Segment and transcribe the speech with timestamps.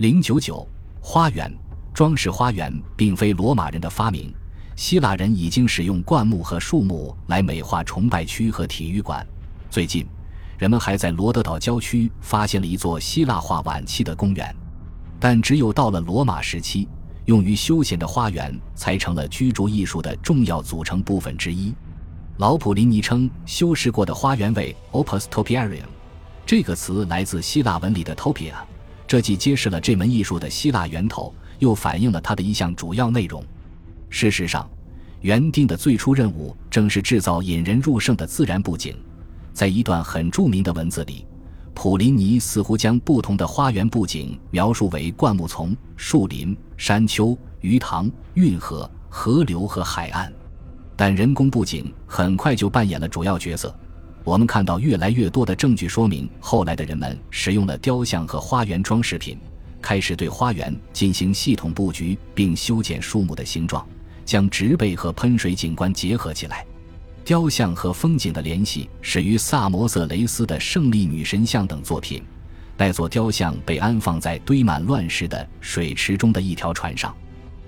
[0.00, 0.66] 零九九
[1.02, 1.54] 花园
[1.92, 4.34] 装饰花园并非罗马人的发明，
[4.74, 9.26] 希腊人已经使用灌木和树木来美化崇拜区和体育馆。
[9.68, 10.06] 最近，
[10.56, 14.56] 人们还在罗德岛郊区发现了一座希腊化晚期的公园，
[15.18, 16.88] 但只有到了罗马时期，
[17.26, 21.74] 用于休闲的花园才成了居住艺术的重要组成部分之一。
[22.38, 25.84] 老普林尼称修饰过的花园为 opus topiarium，
[26.46, 28.54] 这个词来自希腊文里的 topia。
[29.10, 33.44] 这既揭示了这门艺术的希腊源头，又反映了它的一项主要内容。
[34.08, 34.70] 事实上，
[35.22, 38.96] 园丁的最初任务正是制造引人入胜的自然布景。
[39.52, 41.26] 在一段很著名的文字里，
[41.74, 50.32] 普林尼似乎将不同的花园布景描述为灌木丛、树林、山丘、鱼塘、运河、河流和海岸。
[50.94, 53.74] 但人工布景很快就扮演了主要角色。
[54.22, 59.38] 我们看到越来越多的证据说明，后来的人们使用了雕像和花园装饰品，
[59.80, 63.86] 开始对花园进行系统布局，并修剪树木的形状，
[64.24, 66.64] 将植被和喷水景观结合起来。
[67.24, 72.22] 雕像和风景的联系始于萨摩色雷斯的胜利女神像等作品。
[72.76, 77.14] 那座雕像被安放在堆满乱石的水池中的一条船上。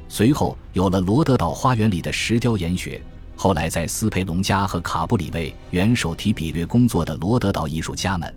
[0.09, 3.01] 随后有了罗德岛花园里的石雕岩穴。
[3.43, 8.33] 后来，在斯佩隆加和卡布里为元首提比略工作的罗德岛艺术家们，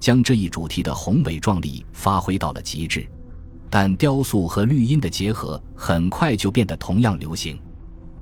[0.00, 3.06] 将这一主题的宏伟壮丽发挥到了极致。
[3.68, 7.60] 但雕塑和绿荫的结合很快就变得同样流行。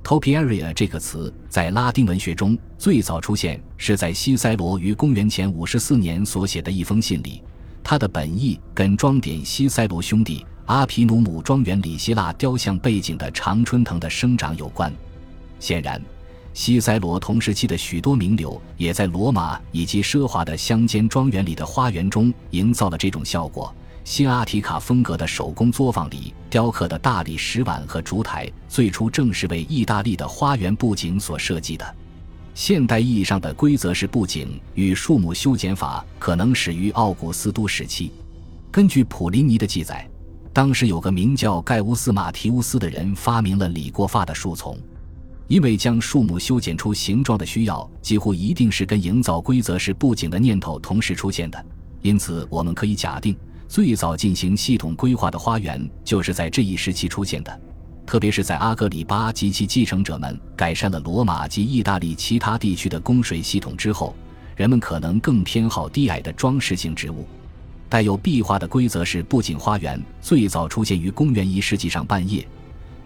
[0.02, 7.44] topiaria 这个词在拉丁文学中最早出现是在西塞罗于公元前五十四年所写的一封信里，
[7.80, 14.92] 它的本意跟装点西塞罗兄弟阿皮努姆庄园里希腊雕像背景的常春藤的生长有关。
[15.60, 16.02] 显然。
[16.54, 23.74] 西塞罗同时期的许多名流也在罗马以及奢华的乡间庄园里的花园中营造了这种效果。
[24.04, 31.94] 新阿提卡风格的手工作坊里雕刻的大理石碗和烛台，最初正是为意大利的花园布景所设计的。
[32.54, 38.12] 现代意义上的规则式布景与树木修剪法可能始于奥古斯都时期。
[38.70, 40.08] 根据普林尼的记载，
[40.52, 44.78] 当时有个名叫盖乌斯马提乌斯的人发明了理过发的树丛。
[45.46, 51.64] 因为将树木修剪出形状的需要，几乎一定是跟营造规则式布景的念头同时出现的。
[52.00, 53.36] 因此，我们可以假定，
[53.68, 57.60] 最早进行系统规划的花园就是在这一时期出现的。
[58.06, 64.14] 特别是在阿格里巴及其继承者们改善了罗马及意大利其他地区的供水系统之后，
[64.56, 67.26] 人们可能更偏好低矮的装饰性植物。
[67.88, 72.46] 带有壁画的规则式布景花园最早出现于公元一世纪上半叶，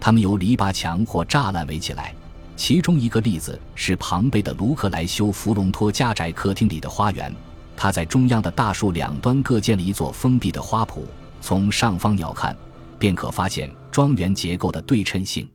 [0.00, 2.14] 它们由篱笆墙或栅栏围起来。
[2.58, 7.32] 其中一个例子是庞贝的卢克莱修弗隆托家宅客厅里的花园，
[7.76, 11.02] 他在中央的大树两端各建了一座封闭的花圃，
[11.40, 12.52] 从上方鸟瞰，
[12.98, 15.48] 便可发现庄园结构的对称性。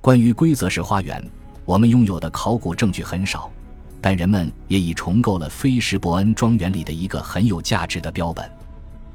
[0.00, 1.22] 关于规则式花园，
[1.66, 3.50] 我们拥有的考古证据很少，
[4.00, 8.50] 但人们也已重构了菲什伯恩庄园里的一个很有价值的标本，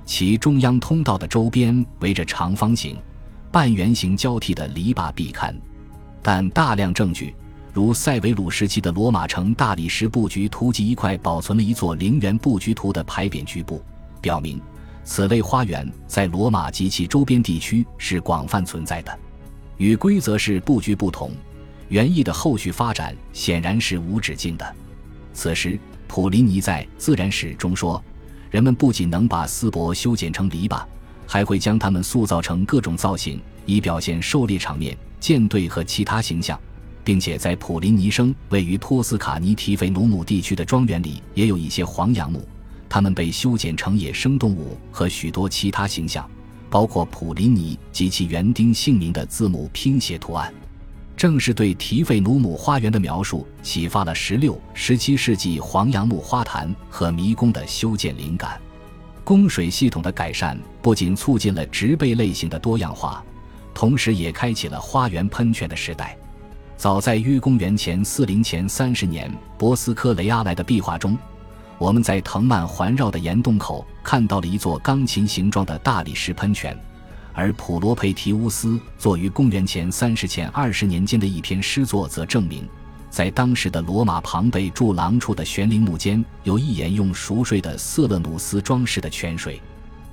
[0.06, 2.96] 其中央通道的周边围着长方形、
[3.52, 5.52] 半圆形交替的篱笆壁龛。
[6.24, 7.36] 但大量证据，
[7.74, 13.84] 如塞维鲁时期的罗马城大理石布局图及一块保存了一座陵园布局图的牌匾局部，
[14.22, 14.60] 表明
[15.04, 19.20] 此类花园在罗马及其周边地区是广泛存在的。
[19.76, 21.32] 与规则式布局不同，
[21.90, 24.76] 园艺的后续发展显然是无止境的。
[25.34, 28.02] 此时，普林尼在《自然史》中说，
[28.50, 30.86] 人们不仅能把丝柏修剪成篱笆，
[31.34, 34.96] 还会将它们塑造成各种造型，以表现狩猎场面。
[35.20, 36.60] 舰队和其他形象，
[37.04, 42.48] 并且在普林尼生位于托斯卡尼提费努姆地区的庄园里也有一些黄杨木，
[42.88, 46.30] 它们被修剪成野生动物和许多其他形象，
[46.70, 50.54] 包括普林尼及其园丁姓名的字母拼写图案。
[51.18, 58.62] 正是对提费努姆花园的描述，启发了16、17世纪黄杨木花坛和迷宫的修建灵感。
[59.24, 63.24] 供水系统的改善不仅促进了植被类型的多样化。
[63.74, 66.18] 同时，也开启了花园喷泉的时代。
[66.78, 71.18] 早在约公元前四零前三十年，博斯科雷阿莱的壁画中，
[71.78, 76.78] 我们在藤蔓环绕的岩洞口看到了一座钢琴形状的大理石喷泉。
[77.34, 82.68] 而普罗佩提乌斯作于公元前三十前二十年间的一篇诗作，则证明，
[83.14, 89.62] 在当时的罗马庞贝柱廊处的悬铃木间，有一眼用熟睡的色勒努斯装饰的泉水。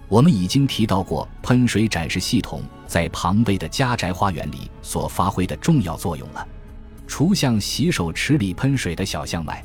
[0.07, 6.47] 我们已经提到过喷水展示系统在庞贝的家宅花园里所发挥的重要作用了。
[7.07, 9.65] 除向洗手池里喷水的小巷外，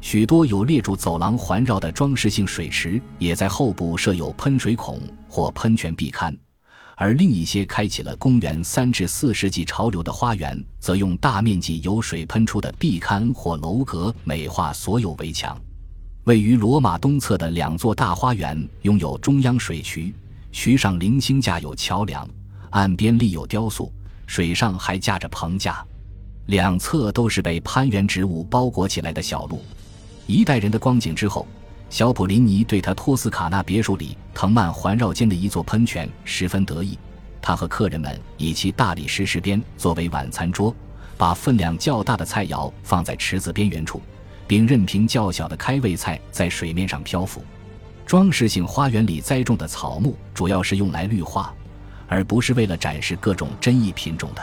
[0.00, 4.98] 许多有列柱走廊环绕的装饰性水池也在后部设有喷水孔
[5.28, 6.34] 或喷泉壁龛，
[6.96, 15.58] 而另一些开启了公元三至四世纪潮流的花园，则用大面积由水喷出的壁龛或楼阁美化所有围墙。
[16.24, 20.14] 位于罗马东侧的两座大花园拥有中央水渠，
[20.52, 22.28] 渠上零星架有桥梁，
[22.70, 23.92] 岸边立有雕塑，
[24.26, 25.84] 水上还架着棚架，
[26.46, 29.60] 两侧都是被攀援植物包裹起来的小路。
[30.28, 31.44] 一代人的光景之后，
[31.92, 36.98] 小普林尼对他托斯卡纳别墅里藤蔓环绕间的一座喷泉十分得意。
[37.42, 40.74] 他和客人们以其大理石石边作为晚餐桌，
[41.18, 44.00] 把分量较大的菜肴放在池子边缘处，
[44.46, 47.44] 并任凭较小的开胃菜在水面上漂浮。
[48.06, 51.52] 装饰性花园里栽种的草木主要是用来绿化，
[52.08, 54.42] 而不是为了展示各种珍异品种的。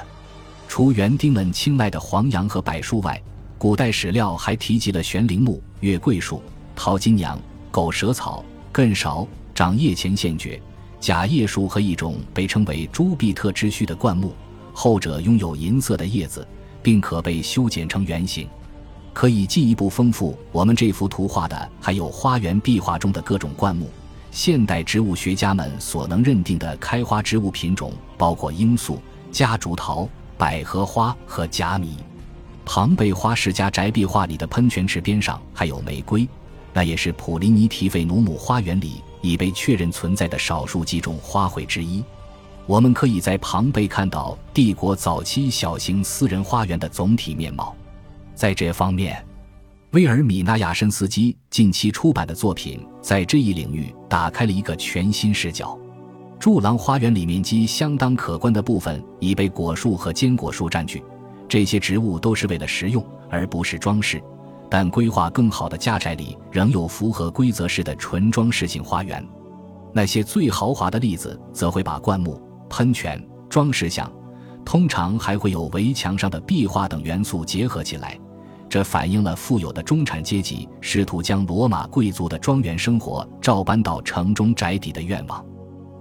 [0.68, 3.20] 除园丁们青睐的黄杨和柏树外，
[3.58, 6.44] 古代史料还提及了悬铃木、月桂树、
[6.82, 7.38] 桃金娘、
[7.72, 8.42] 狗舌草、
[8.74, 10.58] 艮芍、长叶前线蕨、
[10.98, 14.34] 假叶树和一种被称为朱庇特之须的灌木，
[14.72, 16.48] 后者拥有银色的叶子，
[16.82, 18.48] 并可被修剪成圆形。
[19.12, 23.90] 可以进一步丰富我们这幅图画的，还有花园壁画中的各种灌木。
[24.32, 29.02] 现代植物学家们所能认定的开花植物品种包括罂粟、
[29.34, 31.98] 夹竹桃、百合花和假米。
[32.64, 36.26] 庞贝花世家宅壁画里的喷泉池边上还有玫瑰，
[36.74, 42.04] 那也是普林尼提费努姆花园里已被确认存在的少数几种花卉之一。
[42.66, 47.76] 我们可以在庞贝看到帝国早期小型私人花园的总体面貌。
[48.36, 49.26] 在这方面，
[49.92, 55.78] 威尔米纳亚申斯基近期出版的作品在这一领域打开了一个全新视角。
[56.40, 61.04] 柱廊花园里面积相当可观的部分已被果树和坚果树占据。
[61.50, 64.24] 这些植物都是为了食用，而不是装饰。
[64.70, 69.26] 但规划更好的家宅里，仍有符合规则式的纯装饰性花园。
[69.92, 72.40] 那些最豪华的例子，则会把灌木、
[72.70, 74.12] 喷泉、装饰像，
[74.64, 78.18] 通常还会有围墙上的壁画等元素结合起来。
[78.70, 85.44] 这反映了富有的中产阶级试图将罗马贵族的庄园生活照搬到城中宅邸的愿望。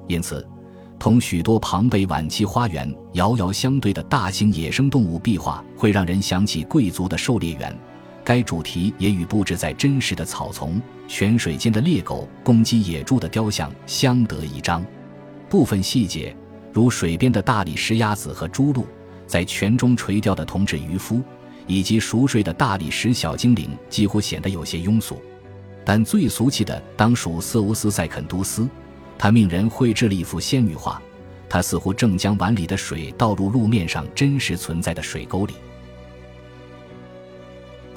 [0.06, 0.46] 因此。
[1.00, 7.72] 同许多庞贝晚期花园遥遥相对的大型野生动物壁画，会让人想起贵族的狩猎园。
[8.28, 10.78] 该主题也与布置在真实的草丛、
[11.08, 14.84] 泉水间的猎狗攻击野猪的雕像相得益彰。
[15.48, 16.36] 部分细节，
[16.70, 18.86] 如水边的大理石鸭子和猪鹿，
[19.26, 21.22] 在泉中垂钓的同志渔夫，
[21.66, 25.18] 以及熟睡的大理石小精灵，几乎显得有些庸俗。
[25.82, 28.68] 但最俗气的，当属瑟乌斯塞肯都斯。
[29.16, 31.00] 他命人绘制了一幅仙女画，
[31.48, 35.54] 他似乎正将碗里的水倒入路面上真实存在的水沟里。